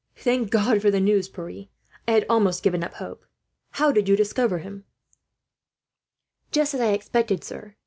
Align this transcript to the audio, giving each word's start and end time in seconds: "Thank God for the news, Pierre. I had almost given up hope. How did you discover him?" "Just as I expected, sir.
"Thank 0.15 0.49
God 0.49 0.81
for 0.81 0.89
the 0.89 0.99
news, 0.99 1.29
Pierre. 1.29 1.65
I 2.07 2.13
had 2.13 2.25
almost 2.27 2.63
given 2.63 2.83
up 2.83 2.95
hope. 2.95 3.23
How 3.73 3.91
did 3.91 4.09
you 4.09 4.15
discover 4.15 4.57
him?" 4.57 4.85
"Just 6.51 6.73
as 6.73 6.81
I 6.81 6.93
expected, 6.93 7.43
sir. 7.43 7.75